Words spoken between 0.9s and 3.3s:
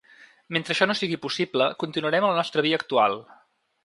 no sigui possible, continuarem la nostra via actual.